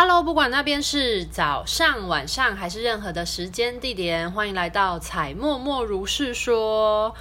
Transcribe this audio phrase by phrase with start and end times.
[0.00, 7.12] Hello，不管那边是早上、晚上还是任何的时间地点，欢迎来到彩默默如是说。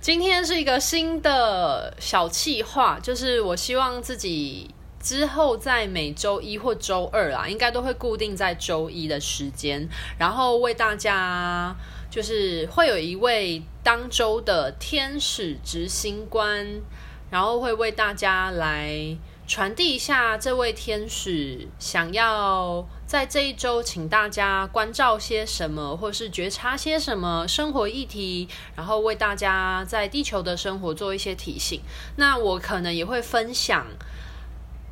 [0.00, 11.74] 今天是一个新的小企划，就是我希望自己之后在每周一或周二啊，应该都会固定在周一的时间，然后为大家
[12.08, 16.80] 就是会有一位当周的天使执行官，
[17.28, 19.18] 然后会为大家来。
[19.50, 31.80] 传递一下，这位天使想要在这一周，请大家关照些什么，或是觉察些什么生活议题，然后为大家在地球的生活做一些提醒。
[32.14, 33.88] 那我可能也会分享，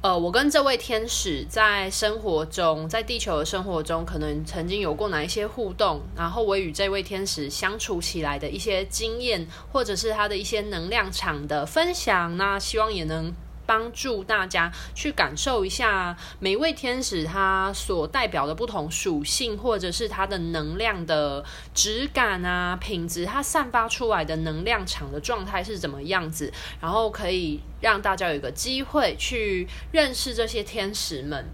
[0.02, 12.36] 呃，我跟这位天使在生活中，在地球的生活中，可能曾经有过哪一些互动，然后我与这位天使相处起来的一些经验，或者是他的一些能量场的分享。
[12.36, 13.32] 那希望也能。
[13.68, 21.44] 帮助大家去感受一下每一位天使他所代表的不同属性，或者是他的能量的
[21.74, 31.44] 质感啊、品质，它散发出来的能量场的状态是怎么样子，然后可以让大家有一个机会去认识这些天使们。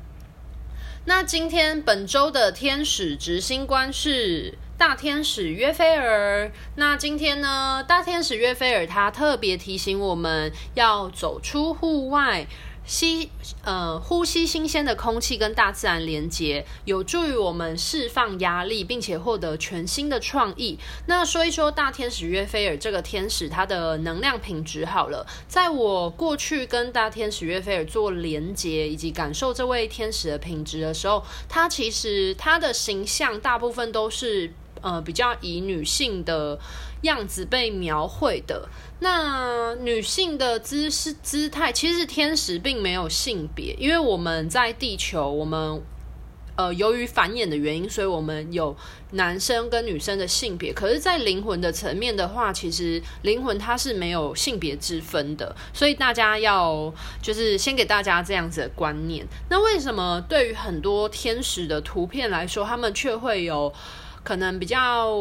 [1.06, 4.56] 那今天本周的天使执行官是。
[4.76, 7.82] 大天使约菲尔，那今天呢？
[7.86, 12.46] 大天使约菲尔他特别提醒我们要走出户外，
[12.84, 13.30] 吸
[13.62, 20.76] 呃呼吸新鲜的空气，跟大自然连接，有助于我们释放压力，并且获得全新的创意。
[21.06, 25.24] 那说一说大天使约菲尔这个天使，他的能量品质好了。
[25.46, 34.52] 在我过去跟大天使约菲尔做连接，以及感受这位天使的品质的时候，他其实他的形象大部分都是。
[34.84, 36.58] 呃，比较以女性的
[37.04, 38.68] 样子被描绘的。
[39.00, 45.80] 那女性的姿势姿态，其实天使并没有性别，因为我们在地球，我们
[46.56, 48.76] 呃由于繁衍的原因，所以我们有
[49.12, 50.70] 男生跟女生的性别。
[50.74, 55.56] 可是，在灵魂的层面的话，其实灵魂它是没有性别之分的。
[55.72, 59.26] 所以大家要就是先给大家这样子的观念。
[59.48, 63.72] 那为什么对于很多天使的图片来说，他们却会有？
[64.24, 65.14] 可能比较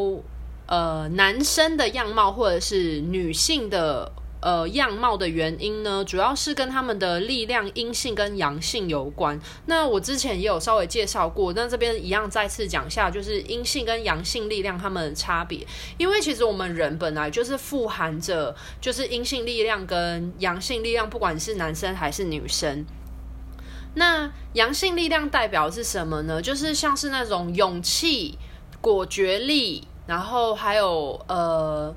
[0.65, 4.09] 呃男生的样貌，或者是女性的
[4.41, 9.37] 呃样貌的原因呢，主要是跟他们的力量阴性跟阳性有关。
[9.65, 15.67] 那我之前也有稍微介绍过，那这边一样再次讲一下，就是阴性跟阳性力量他们的差别。
[15.97, 22.85] 因为其实我们人本来就是富含着就是阴性力量跟阳性力量，不管是男生还是女生。
[23.95, 26.41] 那阳性力量代表是什么呢？
[26.41, 28.39] 就是像是那种勇气。
[28.83, 31.95] 果决力，然后还有呃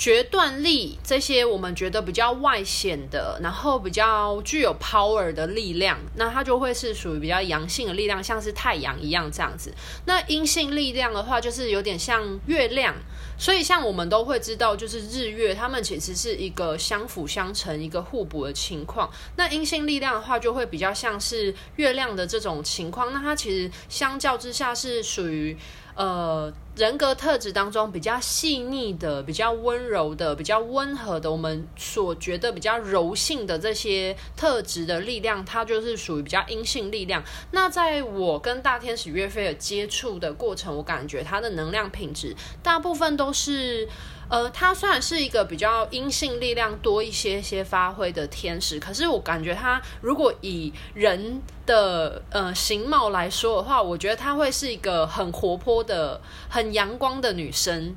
[0.00, 9.70] 决断力，这些我们觉得比较外显的，然后比较具有 power 的力量，那它就会是属于比较阳性的力量，像是太阳一样这样子。
[10.06, 12.94] 那阴性力量的话，就是有点像月亮，
[13.36, 19.10] 所以像我们都会知道，就是日月，它们其实是一个相辅相成、一个互补的情况。
[19.36, 25.54] 那阴性力量的话，就会比较像是月亮的这种情况，那它其实相较之下是属于。
[26.00, 37.22] 呃，人格特质当中比较细腻的、比较温柔的、比较温和的，我们所觉得比较柔性的这些特质的力量，它就是属于比较阴性力量。
[37.50, 43.86] 那在我跟大天使约菲尔接触的过程，我感觉他的能量品质大部分都是。
[44.30, 57.96] 呃，他虽然是一个比较阴性力量多一些些发挥的天使，可是我感觉他如果以人的呃形貌来说的话，我觉得他会是一个很活泼的、很阳光的女生。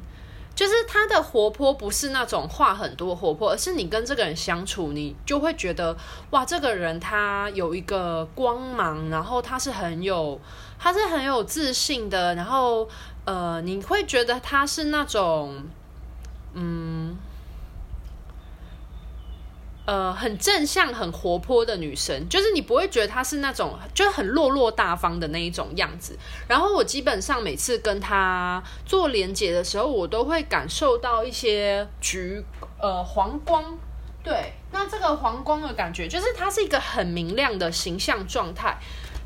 [0.55, 5.97] 就是她的活泼不是那种话很多活泼，而是你跟这个人相处，你就会觉得
[6.29, 10.39] 哇，这个人他有一个光芒，然后他是很有，
[10.77, 12.87] 他是很有自信的，然后
[13.25, 15.63] 呃，你会觉得他是那种。
[16.53, 17.17] 嗯，
[19.85, 26.17] 呃，很正向、很活泼的女生，就是你不会觉得她是那种就很落落大方的那一种样子。
[26.47, 32.43] 然后我基本上每次跟她做连结的时候，我都会感受到一些橘
[32.79, 33.77] 呃黄光。
[34.23, 38.77] 对，那这个黄光的感觉，就是它是一个很明亮的形象状态。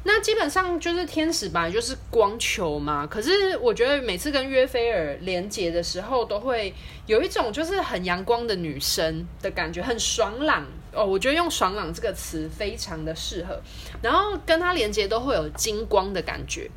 [0.09, 3.05] 那基本上就是天使吧，就是光球嘛。
[3.05, 6.73] 可是我觉得每次跟约菲尔连接的时候，都会
[7.07, 11.05] 有一种就是很阳光的女生的感觉，很爽朗哦。
[11.05, 13.59] 我觉得用“爽朗”这个词非常的适合。
[14.01, 16.71] 然后跟他连接都会有金光的感觉。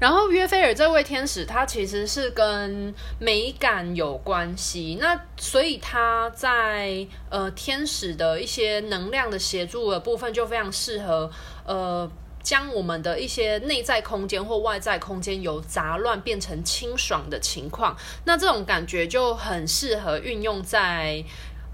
[0.00, 4.98] 然后约菲尔这位天使，他其实是跟美感有关系。
[5.00, 11.30] 那所以他在呃天使的一些能量的协助的部分，就非常适合
[11.64, 12.10] 呃。
[12.44, 21.24] 将我们的一些内在空间或外在空间由杂乱变成清爽的情况，那这种感觉就很适合运用在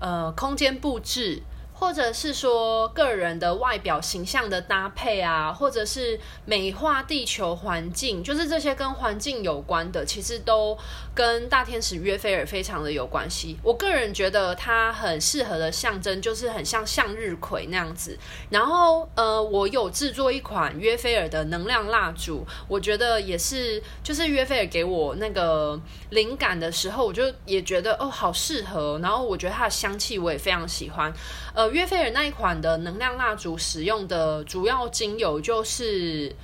[0.01, 1.43] 呃空间布置。
[1.81, 10.77] 或者是说个人的外表形象的搭配啊，或者是美化地球环境，就是这些跟环境有关的，其实都
[11.15, 13.59] 跟大天使约菲尔非常的有关系。
[13.63, 18.19] 我个人觉得它很适合的象征，就是很像向日葵那样子。
[18.51, 25.81] 然后呃，我有制作一款约菲尔的能量蜡烛，我觉得也是，就是约菲尔给我那个
[26.11, 28.99] 灵感的时候，我就也觉得哦，好适合。
[29.03, 31.11] 然后我觉得它的香气我也非常喜欢，
[31.55, 31.70] 呃。
[31.71, 36.35] 约菲尔那一款的能量蜡烛使用的主要精油就是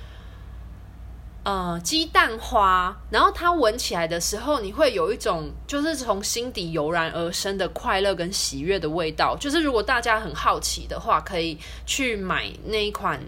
[1.43, 9.37] 呃鸡蛋花，然后它闻起来的时候，你会有一种就是从心底油然而生的快乐跟喜悦的味道。
[9.39, 13.19] 就是如果大家很好奇的话，可以去买那一款。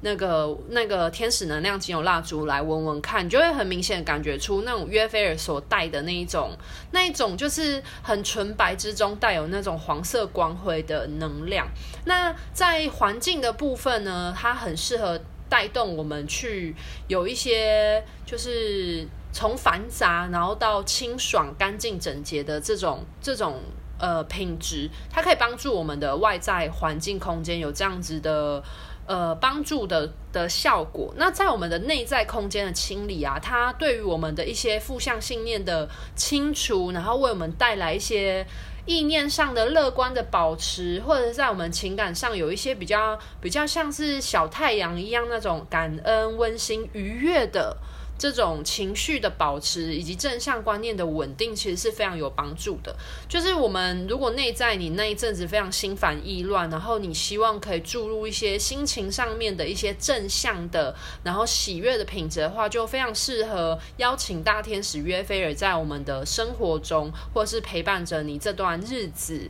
[0.00, 6.56] 那个那个天使能量精油蜡烛来闻闻看，你就会很明显感觉出那种约菲尔所带的那一种，
[6.92, 11.66] 那一种就是很纯白之中带有那种黄色光辉的能量。
[12.04, 16.74] 那在环境的部分呢，它很适合带动我们去
[17.08, 23.60] 有一些就是从繁杂然后到清爽、干净、整洁的这种这种
[23.98, 28.62] 呃品质，它可以帮助我们的外在环境空间有这样子的。
[29.08, 31.14] 呃，帮助的的效果。
[31.16, 38.46] 那在我们的内在空间的清理啊，它对于我们的一些负向信念的清除，然后为我们带来一些
[38.84, 47.74] 意念上的乐观的保持，或者在我们情感上有一些比较比较像是小太阳一样那种感恩、温馨、愉悦的。
[48.18, 52.94] 这种情绪的保持以及正向观念的稳定，其实是非常有帮助的。
[53.28, 69.48] 就是我们如果内在你那一阵子非常心烦意乱，然后你希望可以注入一些心情上面的一些正向的，然后喜悦的品质的话，就非常适合邀请大天使约菲尔在我们的生活中，或是陪伴着你这段日子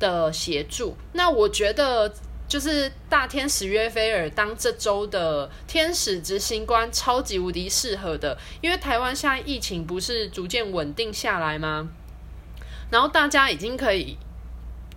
[0.00, 0.96] 的协助。
[1.12, 2.12] 那我觉得。
[2.48, 11.90] 就是大天使约菲尔当这周的天使执行官，超级无敌适合的，因为台湾现在疫情不是逐渐稳定下来吗？
[12.90, 14.16] 然后大家已经可以。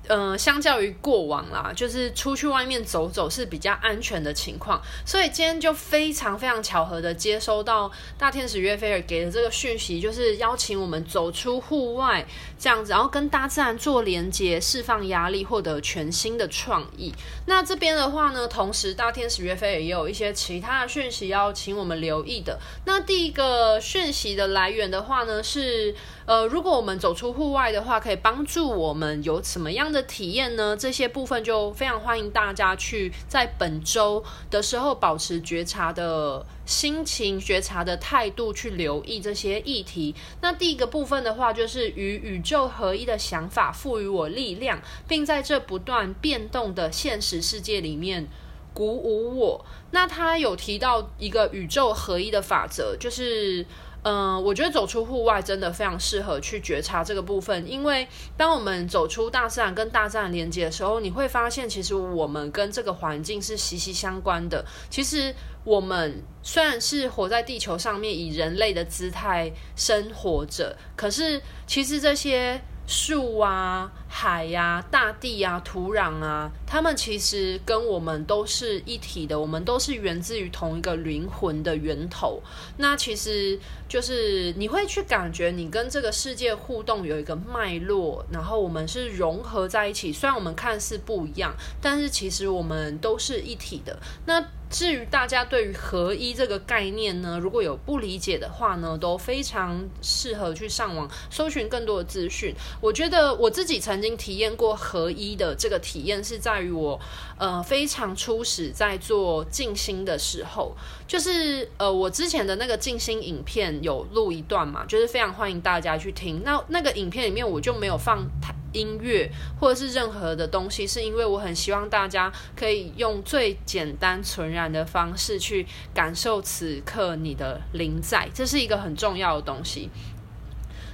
[0.07, 12.25] 嗯、呃，相较于过往啦，就是出去外面走走是比较安全的情况，所以今天就非常非常巧合的接收到大天使约菲尔给的这个讯息，就是邀请我们走出户外
[12.59, 17.13] 这样子，然后跟大自然做连接，释放压力，获得全新的创意。
[17.45, 22.59] 那这边的话呢，同时大天使约菲尔也有一些其他的讯息要请我们留意的。
[22.85, 25.93] 那第一个讯息的来源的话呢，是
[26.31, 30.77] 呃，如果我们走出户外的话，可以帮助我们有什么样的体验呢？
[30.77, 40.15] 这些部分就非常欢迎大家去在本周的时候保持觉察的心情、觉察的态度去留意这些议题。
[40.39, 48.29] 那第一个部分的话，就是与宇宙合一的想法赋予我力量，并在这不断变动的现实世界里面
[48.73, 49.65] 鼓舞我。
[49.91, 53.65] 那他有提到一个宇宙合一的法则，就是。
[54.03, 64.65] 嗯，我觉得走出户外真的非常适合去觉察这个部分，因为当我们走出大自然跟大自然连接的时候，你会发现其实我们跟这个环境是息息相关的。
[64.89, 72.59] 其实我们虽然是活在地球上面，以人类的姿态生活着，可是其实这些。
[72.87, 82.41] 树啊、海呀、大地啊、土壤啊，它们其实跟我们都是一体的，我们都是源自于同一个灵魂的源头。
[82.77, 83.57] 那其实
[83.87, 90.11] 就是你会去感觉你跟这个世界互动有一个脉络，然后我们是融合在一起。
[90.11, 93.97] 虽然我们看似不一样，但是其实我们都是一体的。
[94.25, 102.55] 那至于大家对于合一这个概念呢，如果有不理解的话呢，都非常适合去上网搜寻更多的资讯。
[102.79, 106.97] 我觉得我自己曾经体验过合一的这个体验，是在于我
[107.37, 110.73] 呃非常初始在做静心的时候，
[111.05, 116.41] 就是呃我之前的那个静心影片有录一段嘛，就是非常欢迎大家去听。
[116.45, 118.55] 那那个影片里面我就没有放太。
[118.73, 129.89] 音乐或者是任何的东西，是因为我很希望大家可以用最简单纯然的方式去感受此刻你的灵在，这是一个很重要的东西。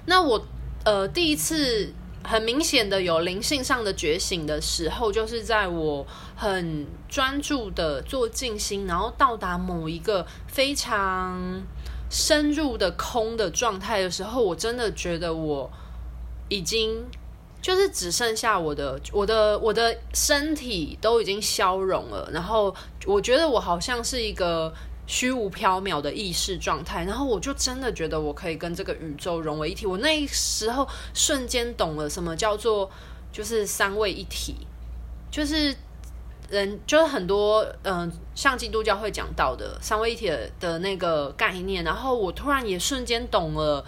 [0.05, 0.46] 那我
[0.86, 1.93] 呃第一次
[2.24, 6.05] 很明显的有灵性上的觉醒的时候，就是在我
[6.36, 11.62] 很专注的做静心，然后到达某一个非常
[12.10, 15.69] 深入的空的状态的时候，我真的觉得我
[16.50, 17.05] 已经。
[17.68, 22.74] 就是只剩下我的我的我的身体都已经消融了，然后
[23.06, 24.74] 我觉得我好像是一个
[25.06, 29.86] 虚无缥缈的意识状态，然后我就真的觉得我可以跟这个宇宙融为一体。
[29.86, 32.90] 我那时候瞬间懂了什么叫做
[33.34, 34.56] 就是三位一体，
[35.30, 35.76] 就是。
[36.50, 40.32] 人就是很多，嗯、像基督教会讲到的三位一体，
[40.62, 43.84] 的那个概念，然后我突然也瞬间懂了，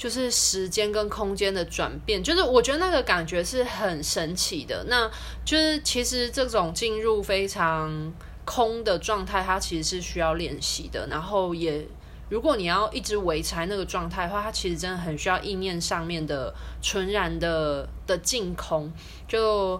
[0.00, 4.82] 就是时间跟空间的转变，就是我觉得那个感觉是很神奇的。
[4.88, 5.06] 那
[5.44, 8.10] 就是其实这种进入非常
[8.46, 11.06] 空的状态，它其实是需要练习的。
[11.08, 11.86] 然后也，
[12.30, 18.90] 如果你要一直维持那个状态的话，它其实真的很需要意念上面的纯然的的净空，
[19.28, 19.78] 就。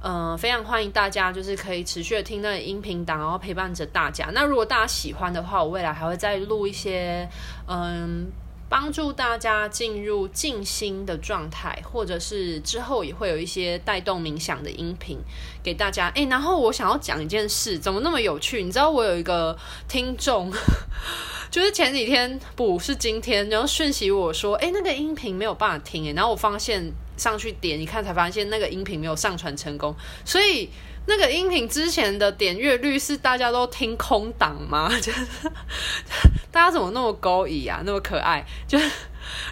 [0.00, 4.30] 嗯、非常欢迎大家，就是可以持续的听那个音频档，然后陪伴着大家。
[4.32, 7.28] 那如果大家喜欢的话，我未来还会再录一些，
[7.66, 8.30] 嗯，
[8.68, 15.18] 帮助大家进入静心的状态，或者是之后也会有一些带动冥想的音频
[15.62, 16.08] 给大家。
[16.14, 18.62] 诶，然后我想要讲一件事，怎么那么有趣？
[18.62, 19.56] 你知道我有一个
[19.88, 20.52] 听众。
[21.50, 29.96] 就是前几天不是今天，然后讯息我说，哎，那个音频没有办法听，哎，然后我发现上去点一看，才发现那个音频没有上传成功。
[30.26, 30.68] 所以
[31.08, 34.90] 那个音频之前的点阅率是大家都听空档吗？
[35.00, 35.26] 就是
[36.52, 38.44] 大家怎么那么勾引啊，那么可爱？
[38.66, 38.90] 就是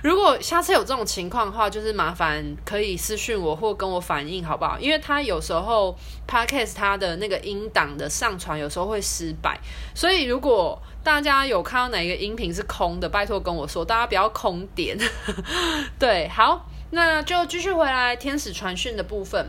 [0.03, 4.79] 如果下次有这种情况的话，就是麻烦可以私讯我或跟我反映好不好？
[4.79, 5.97] 因为他有时候
[6.29, 9.59] Podcast 他的那个音档的上传有时候会失败，
[9.95, 14.99] 所以如果大家有看到哪一个音频是空的，拜托跟我说，大家不要空点。
[15.99, 19.49] 对，好，那就继续回来天使传讯的部分。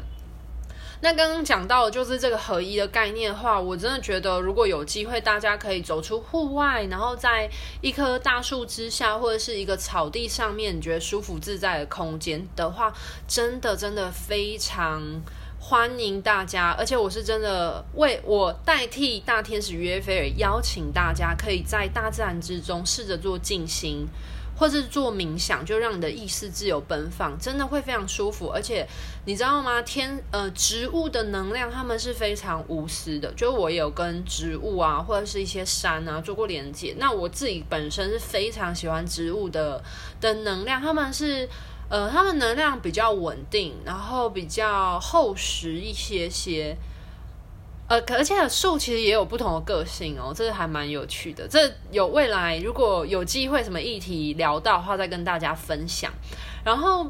[1.01, 7.49] 那刚刚讲到的就是这个合一的概念的话，我真的觉得如果有机会，大家可以走出户外，然后在
[7.81, 12.91] 一棵大树之下，或者是一个草地上面，你觉得舒服自在的空间的话，
[13.27, 15.21] 真的真的非常。
[15.59, 24.07] 欢迎大家，而且我是真的为我代替大天使约菲尔邀请大家，可以在大自然之中试着做静心，
[24.57, 28.47] 或是做冥想，就让你的意识自由奔放，真的会非常舒服。
[28.47, 28.87] 而且
[29.25, 29.81] 你知道吗？
[29.83, 33.31] 天呃，植物的能量，他们是非常无私的。
[33.33, 36.95] 就我有跟植物啊，或者是一些山啊做过连接。
[36.97, 39.83] 那我自己本身是非常喜欢植物的
[40.19, 41.47] 的能量，他们是。
[41.89, 46.75] 呃，它们能量比较稳定，然后比较厚实一些些。
[47.87, 51.47] 呃，而且树其实也有不同的个性哦，这个还蛮有趣的。
[51.47, 56.11] 这有未来如果有机会什么议题聊到的话，再跟大家分享。
[56.63, 57.07] 然后。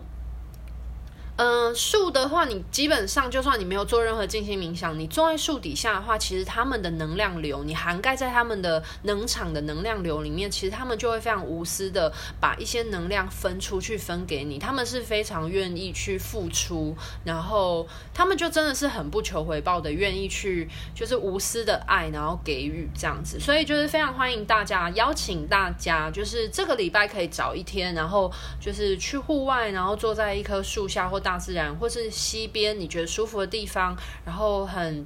[1.37, 14.57] 嗯，树的话，你基本上就算你没有做任何静心冥想，你坐在树底下的话，其实他们的能量流，你涵盖在他们的能场的能量流里面，其实他们就会非常无私的把一些能量分出去分给你。
[14.57, 23.39] 他们是非常愿意去付出，然后他们就真的是很不求回报的，愿意去就是无私的爱，然后给予这样子。
[23.39, 31.21] 所以就是非常欢迎大家，邀请大家，就是这个礼拜可以找一天，然后就是去户外，然后坐在一棵树下或。
[31.27, 33.93] 大自然，或是溪边，你觉得舒服的地方，
[34.23, 35.05] 然后很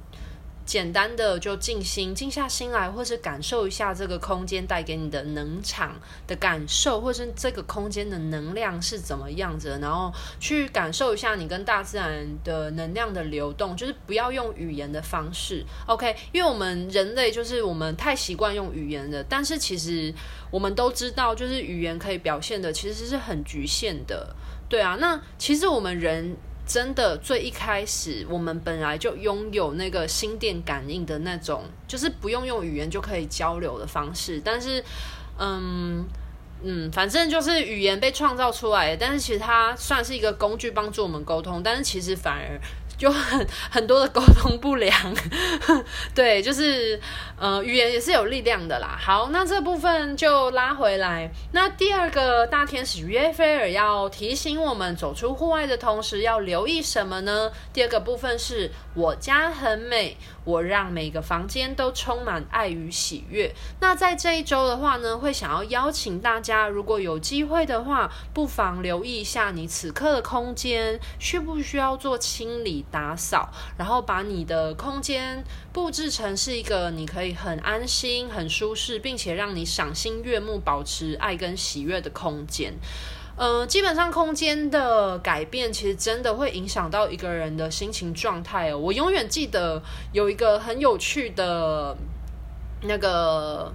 [0.64, 16.14] 简单的就静心，静下心来，或是感受一下这个空间带给你的能场的感受，或是这个空间的能量是怎么样子的，然后去感受一下你跟大自然的能量的流动，就是不要用语言的方式，OK？
[16.30, 20.14] 因为我们人类就是我们太习惯用语言的，但是其实
[20.52, 24.36] 我们都知道，就是语言可以表现的其实是很局限的。
[24.72, 26.34] 对啊，那其实我们人
[26.66, 34.40] 真的最一开始，我们本来就拥有那个心电感应的那种，就是不用用语言就可以交流的方式。
[34.42, 34.82] 但是，
[35.38, 36.02] 嗯
[36.62, 41.62] 嗯，反正就是语言被创造出来的，但是其实它算是一个工具，帮助我们沟通。
[41.62, 42.58] 但是其实反而。
[43.02, 44.92] 就很很多的沟通不良，
[46.14, 47.00] 对，就是
[47.36, 48.96] 呃，语言也是有力量的啦。
[48.96, 51.28] 好，那这部分就拉回来。
[51.50, 57.50] 那第二个大天使约菲尔要提醒我们，走出户外的同时要留意什么呢？
[57.72, 63.52] 第二个部分是我家很美，我让每个房间都充满爱与喜悦。
[63.80, 72.84] 那在这一周的话呢，会想要邀请大家，如果有机会的话，不妨留意一下你此刻的空间，需不需要做清理？
[72.92, 82.74] 打扫，然后把你的空间布置成是一个你可以很安心、很舒适，并且让你赏心悦目、保持爱跟喜悦的空间。
[83.36, 88.78] 呃，基本上空间的改变，其实真的会影响到一个人的心情状态哦。
[88.78, 89.82] 我永远记得
[90.12, 91.96] 有一个很有趣的，
[92.82, 93.72] 那个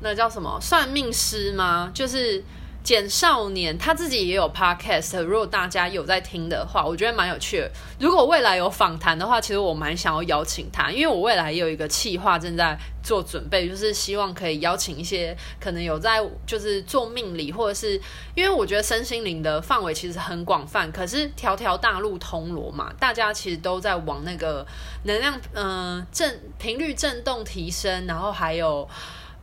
[0.00, 1.90] 那叫什么算命师吗？
[1.92, 2.42] 就是。
[2.88, 7.70] 简少年他自己也有 podcast，如果大家有在听的话，我觉得蛮有趣的。
[8.00, 18.00] 如果未来有访谈的话，其实我蛮想要邀请他，因为我未来也有一个企划正在做准备，就是希望可以邀请一些可能有在就是做命理，或者是
[18.34, 24.66] 因为我觉得身心灵的范围其实很广泛，可是条条大路通罗马，大家其实都在往那个
[25.02, 28.88] 能量嗯振频率振动提升，然后还有。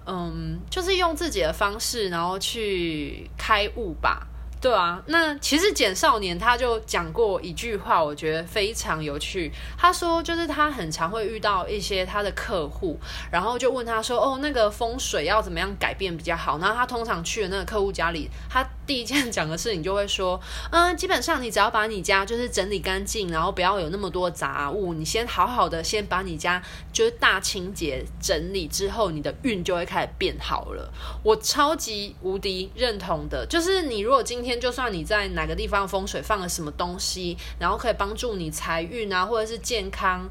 [0.06, 4.28] 嗯，就是用自己的方式，然后去开悟吧。
[4.66, 9.52] 对啊，那其实简少年他就讲过一句话，我觉得非常有趣。
[9.78, 13.00] 他说，就是他很常会遇到一些他的客户，
[13.32, 20.42] 然后就问他说：“哦，那个风水要怎么样改变比较好？”然后他通常去的那个客户家里，他第一件讲的事情就会说
[20.74, 26.60] ：“嗯，基本上你只要把你家就是整理干净，然后不要有那么多杂物，你先好好的先把你家
[26.92, 30.92] 就是大清洁整理之后，你的运就会开始变好了。”
[31.22, 34.55] 我超级无敌认同的，就是你如果今天。
[34.60, 40.30] 就算你在哪个地方风水放了什么东西，然后可以帮助你财运啊，或者是健康，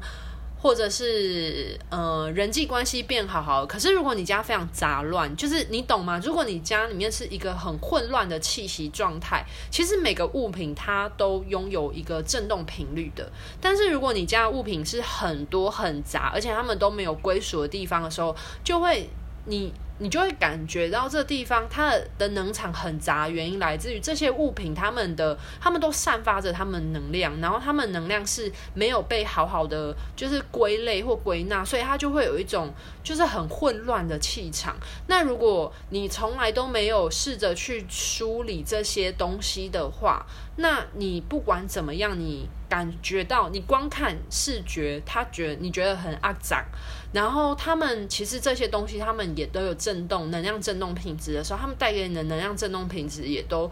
[0.57, 3.65] 或者是呃人际关系变好好。
[3.65, 6.19] 可是如果你家非常杂乱，就是你懂吗？
[6.23, 13.31] 如果你家里面是一个很混乱的气息状态，其实每个物品它都拥有一个震动频率的。
[13.61, 19.09] 但是如果你家物品是很多很杂，而且它们都没有归属的地方的时候，就会
[19.45, 19.73] 你。
[19.99, 32.73] 你就会感觉到这地方它的能场很杂，原因来自于这些物品，它们的它们都散发着它们能量，然后它们能量是没有被好好的就是归类或归纳，所以它就会有一种
[33.03, 34.75] 就是很混乱的气场。
[35.07, 40.25] 那如果你从来都没有试着去梳理这些东西的话，
[40.57, 46.63] 那你不管怎么样，你感觉到你光看视觉，他觉得你觉得很肮脏，
[47.13, 53.69] 然后他们其实这些东西，他们也都有震动能量震动品质的时候，他们带给你的能量震动品质也都。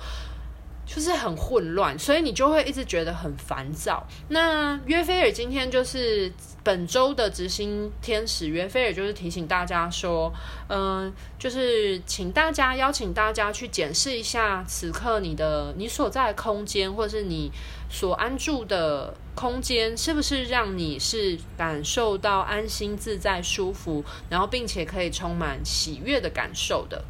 [0.86, 4.06] 就是很混乱，所以你就会一直觉得很烦躁。
[4.30, 6.32] 那约菲尔今天就是
[6.64, 10.32] 本周的执行天使，约菲尔就是提醒大家说，
[10.68, 17.52] 嗯、就是请大家邀请大家去检视一下此刻你的你所在的空间，或是你
[17.90, 27.04] 所安住的空间，是不是让你是感受到安心、自在、舒服，然后并且可以充满喜悦的感受的。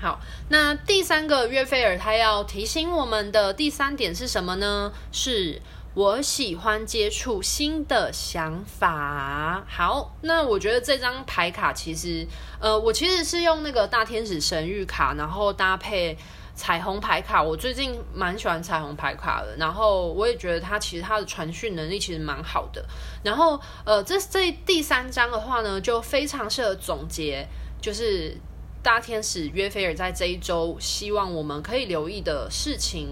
[0.00, 4.92] 好，那第三个约菲尔他要提醒我们的第三点是什么呢？
[5.12, 5.62] 是
[5.94, 9.64] 我喜欢接触新的想法。
[9.66, 12.26] 好，那我觉得这张牌卡其实，
[12.60, 16.18] 呃，我其实是用那个大天使神谕卡，然后搭配
[16.54, 17.42] 彩虹牌卡。
[17.42, 22.84] 我最近蛮喜欢彩虹牌卡的，然后我也觉得它其实它的传讯能力其实蛮好的。
[23.22, 27.48] 然后，呃，这这第三张的话呢，就非常适合总结，
[27.80, 28.36] 就是。
[28.84, 33.08] 大天使约菲尔在这一周希望我们可以留意的事情。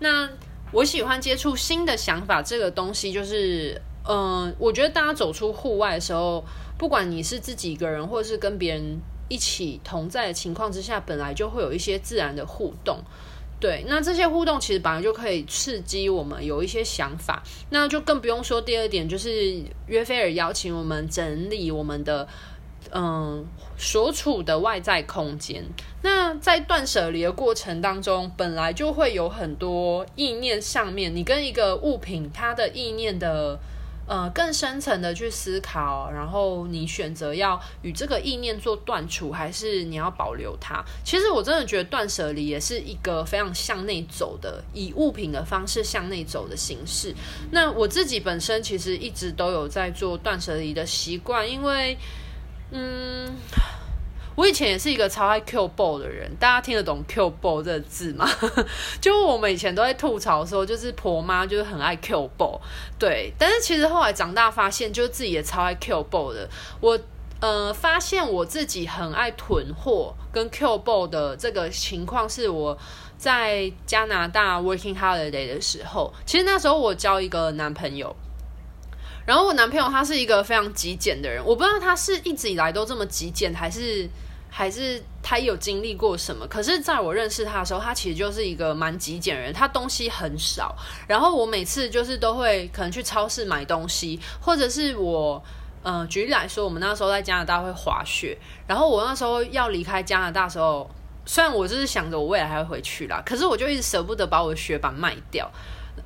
[0.00, 0.26] 那
[0.72, 6.42] 我喜欢接触新的想法，这个东西就是，嗯、我觉得大家走出户外的时候，
[6.78, 8.98] 不管你是自己一个人，或者是跟别人
[9.28, 12.98] 一起同在的情况之下，本来就会有一些自然的互动。
[13.60, 17.42] 对，那这些互动其实本来就可以刺激我们有一些想法。
[17.68, 22.26] 那就更不用说第二点，就是约菲尔邀请我们整理我们的。
[22.94, 23.46] 嗯，
[23.78, 25.64] 所处的外在空间，
[26.02, 33.58] 那在断舍离的过程当中，本来就会有很多意念上面，你跟一个物品它的意念的，
[34.06, 40.84] 呃，更深层的去思考，然后你选择要与这个意念做断除，还是你要保留它？
[41.02, 47.14] 其实我真的觉得断舍离也是一个非常向内走的，以物品的方式向内走的形式。
[47.52, 51.96] 那我自己本身其实一直都有在做断舍离的习惯，因为。
[52.74, 53.36] 嗯，
[54.34, 58.26] 我以前也是一个超爱 Q 爆的人，大家听得懂 Q 爆这个字吗？
[58.98, 62.58] 就我们以前都在吐槽说，就是婆妈就是很爱 Q 爆，
[62.98, 63.30] 对。
[63.38, 66.48] 但是其实后来长大发现，就是自己也超爱 Q 爆的。
[66.80, 66.98] 我
[67.40, 72.78] 呃发现我自己很爱囤货跟 Q 爆的这个情况，是我
[73.18, 78.16] 在加拿大 Working Holiday 的时候，其实那时候我交一个男朋友。
[79.24, 84.08] 然后我男朋友他是一个非常极简的人，我不知道他是一直以来都这么极简，还是
[84.50, 86.46] 还是他有经历过什么。
[86.46, 90.76] 可是在我认识他的时候，他其实就是一个蛮极简的人，他东西很少。
[91.06, 95.42] 然后我每次就是都会可能去超市买东西，或者是我
[95.82, 100.90] 呃举例来说，我们那时候在加拿大会滑雪，然后我那时候要离开加拿大的时候，
[101.24, 105.50] 虽然我就是想着我未来还会回去啦，可是我就一直舍不得把我的雪板卖掉。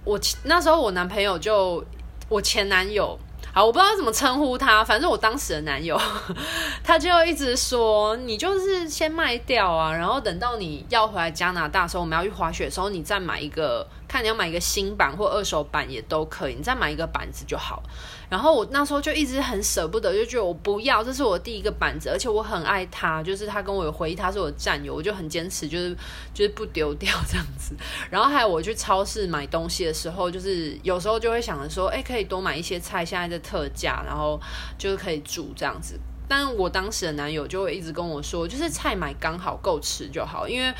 [0.04, 1.82] 我那时候我男朋友就。
[2.28, 3.18] 我前男友
[3.52, 5.98] 好，我不知道怎么称呼他，反正我当时的男友，
[6.84, 17.82] 他就一直说，你就是先卖掉啊，然后等到你要回来加拿大的时候，我们要去滑雪的时候，你再买一个，看你要买一个新版或二手版也都可以，你再买一个板子就好。
[18.28, 25.96] 然后我那时候就一直很舍不得，就觉得我不要，这是我第一个板子，而且我很爱他，就是他跟我有回忆，他是我的战友，我就很坚持，就是
[26.34, 27.74] 就是不丢掉这样子。
[28.10, 34.40] 然后还有我去超市买东西的时候，就是有时候就会想着说，哎，可以多买一些菜，现在在特价，然后
[34.76, 35.98] 就是可以煮这样子。
[36.28, 40.74] 但我当时的男友就会一直跟我说，就是菜买刚好够吃就好，因为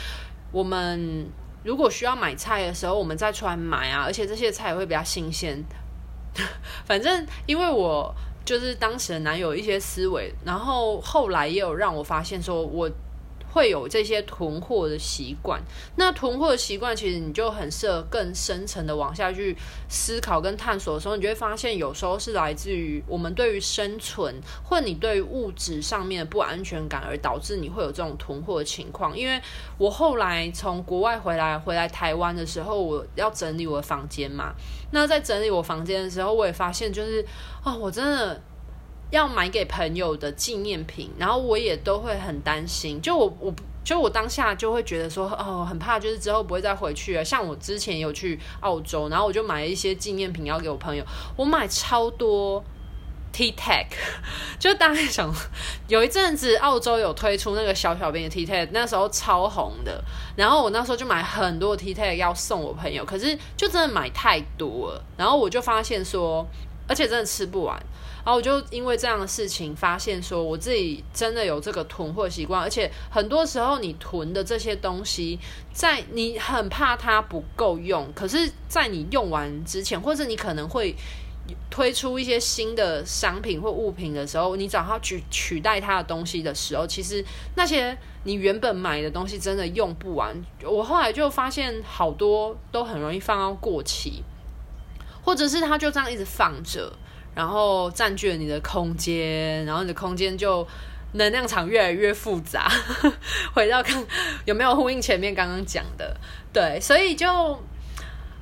[0.50, 1.24] 我们
[1.66, 5.62] 如果需要买菜的时候，我们再出来买啊，而且这些菜也会比较新鲜。
[6.87, 12.88] 反正，因为我就是当时的男友一些思维，然后后来也有让我发现说，我。
[13.57, 15.59] 会有这些囤货的习惯，
[15.97, 19.57] 那囤货的习惯其实你就很适合更深层的往下去
[19.88, 29.16] 思考跟探索的时候，你就会发现有时候是来自于我们对于生存或你对于物质上面的不安全感，而导致你会有这种囤货的情况。
[29.16, 29.40] 因为
[29.79, 34.53] 我后来从国外回来，回来台湾的时候，我要整理我的房间嘛。
[34.90, 37.25] 那在整理我房间的时候，我也发现就是
[37.64, 38.38] 啊、我真的。
[39.11, 43.01] 要买给朋友的纪念品，然后我也都会很担心。
[43.01, 47.25] 就我，我就我当下就会觉得说，哦，很怕，就是之后不会再回去了。
[47.25, 51.05] 像我之前有去澳洲，然后我就买了一些纪念品要给我朋友。
[51.37, 52.64] 我买超多
[53.33, 53.87] T tag，
[54.59, 55.33] 就大概想
[55.87, 60.03] 有一阵子澳洲有推出那个小小兵的 T tag，那时候超红的。
[60.35, 65.05] 然后我那时候就买很多 T tag 要送我朋友，可是就真的买太多了。
[65.16, 66.45] 然后我就发现说，
[66.88, 67.81] 而且真的吃不完。
[68.26, 75.38] 然后我就因为这样的事情，发现说我自己真的有这个囤货习惯，而且很多时候你囤的这些东西，
[75.72, 80.92] 在你很怕它不够用，可是，在你用完之前，或者你可能会
[81.70, 90.36] 推出一些新的商品或物品的时候，你找它取取代它的东西的时候，其实那些你原本买的东西真的用不完。
[90.64, 94.24] 我后来就发现好多都很容易放到过期，
[95.22, 96.92] 或者是它就这样一直放着。
[97.37, 100.66] 然后占据了你的空间，然后你的空间就
[101.12, 102.68] 能量场越来越复杂。
[103.55, 104.05] 回到看
[104.46, 106.16] 有没有呼应前面刚刚讲的，
[106.53, 107.62] 对，所以就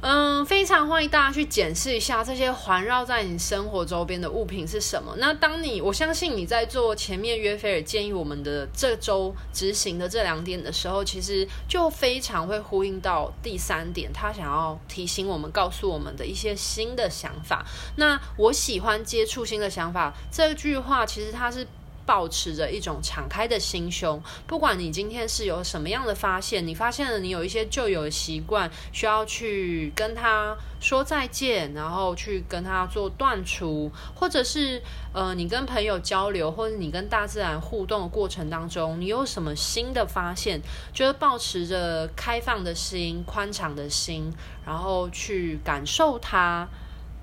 [0.06, 5.14] 嗯，非常欢迎大家去检视一下这些环绕在你生活周边的物品是什么。
[5.16, 17.64] 那当你我相信你在做前面约菲尔建议我们的这周执行的这两点的时候，其实就非常会呼应到第三点，他想要提醒我们、告诉我们的一些新的想法。
[17.96, 21.66] 那我喜欢接触新的想法这句话，其实它是。
[22.06, 40.60] 抱持着一种敞开的心胸，不管你今天是有什么样的发现，你发现了你有一些旧有的习惯，需要去跟他说再见，然后去跟他做断除，或者是呃，你跟朋友交流，或者你跟大自然互动的过程当中，你有什么新的发现，
[40.92, 44.32] 就是抱持着开放的心、宽敞的心，
[44.66, 46.68] 然后去感受它。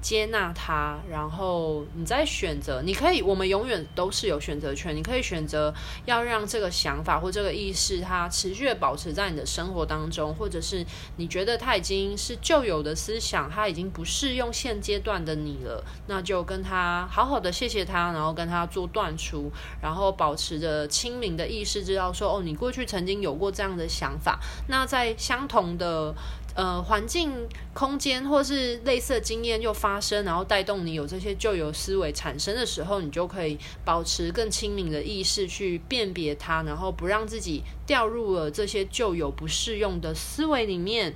[0.01, 2.81] 接纳它，然后你再选择。
[2.81, 4.95] 你可以，我们永远都是有选择权。
[4.95, 5.73] 你可以选择
[6.05, 10.85] 要让这个想法或这个意识，它持续的保持在你的生活当中，或者是
[11.17, 24.39] 你觉得它已经是旧有的思想，它已经不适用现阶段的你了，那就跟他好好的谢谢他，然后跟他做断除，然后保持着清明的意识，知道说哦，你过去曾经有过这样的想法。
[24.67, 26.13] 那在相同的。
[26.53, 41.15] 呃，环境、空间或是类似经验又发生，然后带动你有这些旧有思维产生的时候，你就可以保持更清明的意识去辨别它，然后不让自己掉入了这些旧有不适用的思维里面。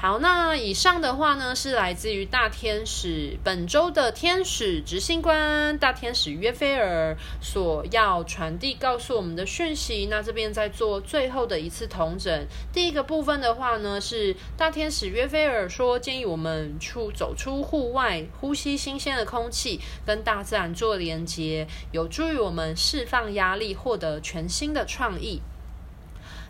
[0.00, 10.06] 好，那以上的话呢，是来自于大天使本周的天使执行官大天使约菲尔所要传递告诉我们的讯息。
[10.10, 12.46] 那这边在做最后的一次统整。
[12.72, 25.42] 第一个部分的话呢，是大天使约菲尔说建议我们出走出户外，呼吸新鲜的空气，跟大自然做连接，有助于我们释放压力，获得全新的创意。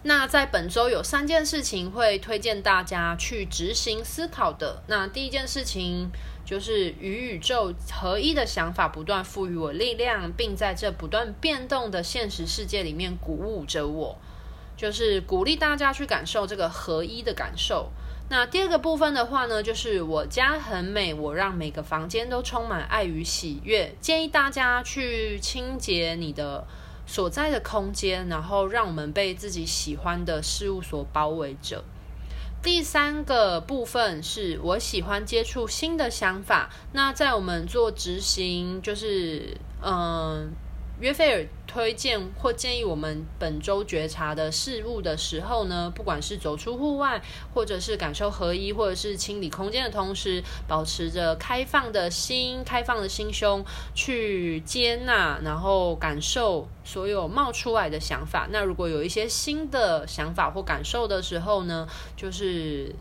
[0.02, 4.82] 那在本周有三件事情会推荐大家去执行思考的。
[4.86, 6.10] 那第一件事情
[6.42, 14.18] 就是与宇宙合一的想法不断赋予我力量，并在这不断变动的现实世界里面鼓舞着我，
[14.74, 17.90] 就是鼓励大家去感受这个合一的感受。
[18.30, 23.94] 那第二个部分的话呢，就是我家很美，我让每个房间都充满爱与喜悦。
[24.00, 26.66] 建议大家去清洁你的。
[27.10, 31.82] 所在的空间，然后让我们被自己喜欢的事物所包围着。
[32.62, 36.70] 第三个部分是我喜欢接触新的想法。
[36.92, 40.52] 那在我们做执行，就是嗯。
[41.00, 47.22] 约菲尔推荐或建议我们本周觉察的事物的时候呢，不管是走出户外，
[47.54, 58.46] 或者是感受合一，或者是清理空间的同时，保持着开放的心、开放的心胸，去接纳，然后感受所有冒出来的想法。
[58.50, 62.94] 那如果有一些新的想法或感受的时候呢，就是。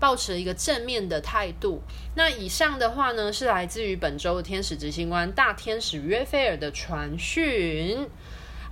[0.00, 1.82] 抱持一个正面的态度。
[2.16, 8.08] 那以上的话呢，是来自于本周的天使执行官大天使约菲尔的传讯。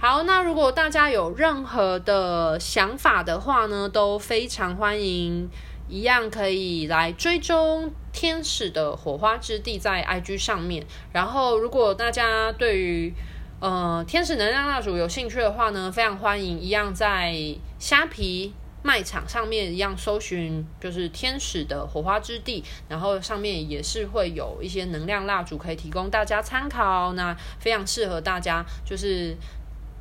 [0.00, 5.50] 好，那如果大家有任何的想法的话呢，都非常欢迎，
[5.88, 10.86] 一样可以来追踪天使的火花之地在 IG 上面。
[11.12, 13.12] 然后，如果大家对于
[13.60, 17.34] 呃天使能量蜡烛有兴趣的话呢，非常欢迎，一样在
[17.80, 18.54] 虾皮。
[18.82, 29.36] 卖场上面一样搜寻，就是天使的火花之地，然后上面也是会有一些能量蜡烛可以提供大家参考，那非常适合大家就是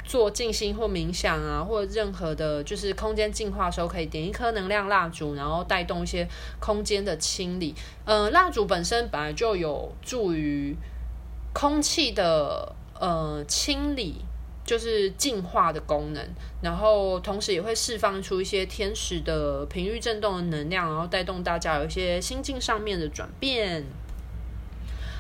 [0.06, 6.26] 做静心或冥想啊，或任何的，就是空间净化的时候可以点一颗能量蜡烛，然后带动一些
[6.60, 7.74] 空间的清理。
[8.06, 10.76] 呃，蜡烛本身本来就有助于
[11.52, 14.22] 空气的呃清理。
[14.68, 16.24] 就是净化的功能，
[16.62, 23.86] 然后同时也会释放出一些天使的频率振动的能量，然后带动大家有一些心境上面的转变。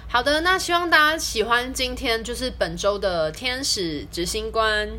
[0.10, 4.90] 好的，那希望大家喜欢今天就是本周的天使执行官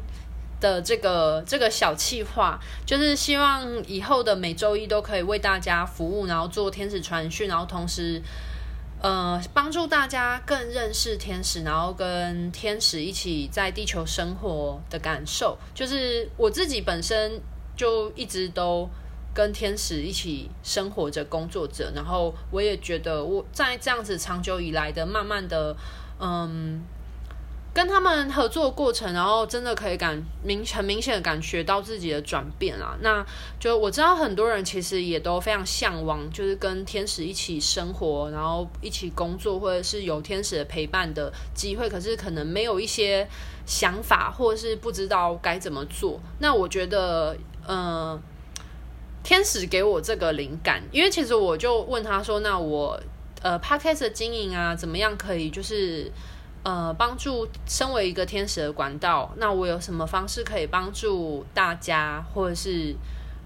[0.60, 8.22] 的这个这个小计划，就是希望以后的每周一都可以为大家服务，然后做天使传讯，然后同时。
[9.00, 17.40] 呃，帮助大家更认识天使，然后跟天使一起在地球生活的感受，就是我自己本身
[17.76, 18.88] 就一直都
[19.32, 25.76] 跟天使一起生活着、工作着，然后我也觉得我在这样子长久以来的慢慢的，
[26.20, 26.82] 嗯。
[27.78, 32.98] 跟他们合作过程，然后真的可以感明很明显的感觉到自己的转变啊。
[33.02, 33.24] 那
[33.60, 41.88] 就我知道很多人其实也都非常向往，就是跟天使一起生活，然后一起工作，或者是有天使的陪伴的机会。
[41.88, 43.24] 可是可能没有一些
[43.64, 46.20] 想法，或者是不知道该怎么做。
[46.40, 47.36] 那我觉得，
[47.68, 48.20] 嗯、呃，
[49.22, 53.00] 天使给我这个灵感，因为其实我就问他说：“那我
[53.40, 56.10] 呃，Podcast 的经营啊，怎么样可以就是？”
[56.64, 62.94] 呃，帮助身为一个天使的管道，那我有什么方式可以帮助大家，或者是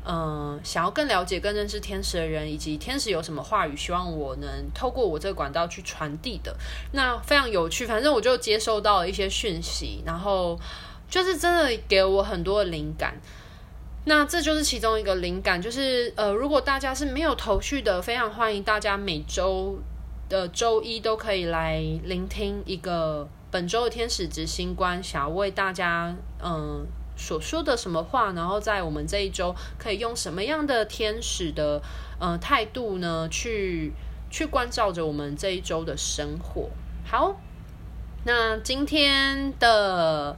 [0.05, 6.57] 呃，想要更了解、更认识天使的人，以及天使有什么话语，希望我能透过我这个管道去传递的？
[6.93, 10.59] 那非常有趣，反正我就接收到了一些讯息，然后
[11.09, 13.15] 就是真的给我很多灵感。
[14.07, 19.79] 那这就是其中一个灵感，就是呃，如果大家是没有头绪的，非常欢迎大家每周。
[20.33, 26.87] 的周一都可以来聆听一个本周的天使执行官想要为大家嗯
[27.19, 31.83] 所说的什么话，然后在我们这一周可以用什么样的天使的
[32.19, 33.93] 嗯态度呢，去
[34.31, 36.71] 去关照着我们这一周的生活。
[37.05, 37.39] 好，
[38.25, 40.35] 那今天的。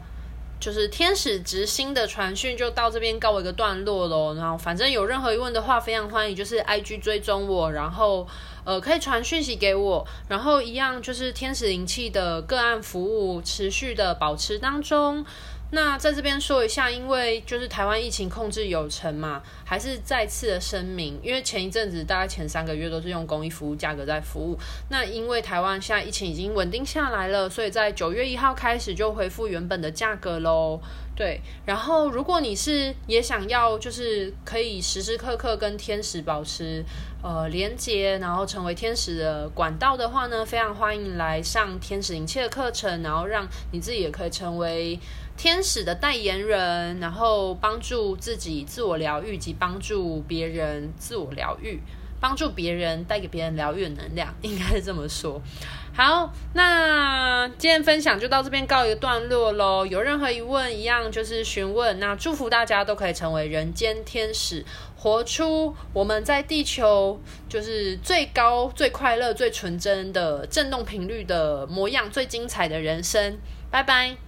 [0.61, 4.35] 就是天使执行的传讯就到这边告一个段落喽。
[4.35, 8.27] 然后反正有任何疑问的话，非常欢迎就是 IG 追踪我，然后
[8.65, 10.07] 呃可以传讯息给我。
[10.29, 15.25] 然后一样就是天使灵气的个案服务持续的保持当中。
[15.75, 24.57] 那在这边说一下，因为就是台湾疫情控制有成嘛，还是再次的声明，因为前一阵子大概前三个月都是用公益服务价格在服务，
[24.89, 30.81] 那因为台湾现在疫情已经稳定下来了，所以在九月一号开始就恢复原本的价格喽。
[31.17, 36.85] 对，然后如果你是也想要就是可以时时刻刻跟天使保持
[37.23, 44.99] 呃连接，然后成为天使的管道的话呢，非常欢迎来上天使灵气的课程，然后让你自己也可以成为。
[45.37, 51.81] 天使的代言人，然后帮助自己自我疗愈及帮助别人自我疗愈，
[52.21, 55.41] 帮助别人带给别人疗愈的能量， 应该是这么说。
[55.97, 59.87] 好，那今天分享就到这边告一个段落喽。
[59.87, 62.01] 有任何疑问，一样就是询问。
[62.01, 64.65] 那祝福大家都可以成为人间天使，
[64.97, 73.39] 活出我们在地球就是最高、最快乐、最纯真的振动频率的模样，最精彩的人生。
[73.71, 74.24] 拜拜。